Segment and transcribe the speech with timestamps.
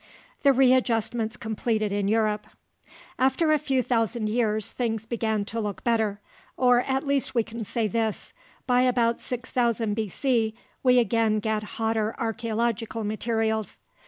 [0.41, 2.47] THE READJUSTMENTS COMPLETED IN EUROPE
[3.19, 6.19] After a few thousand years, things began to look better.
[6.57, 8.33] Or at least we can say this:
[8.65, 10.55] By about 6000 B.C.
[10.81, 13.77] we again get hotter archeological materials.